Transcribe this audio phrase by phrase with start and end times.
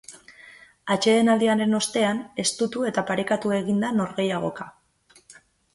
[0.95, 4.71] Atsedenaldiaren ostean, estutu eta parekatu egin da norgehiagoka.